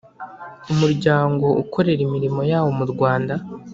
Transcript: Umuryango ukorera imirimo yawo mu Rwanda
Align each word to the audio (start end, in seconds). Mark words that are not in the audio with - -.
Umuryango 0.71 1.45
ukorera 1.63 2.01
imirimo 2.07 2.41
yawo 2.51 2.69
mu 2.77 2.85
Rwanda 2.91 3.33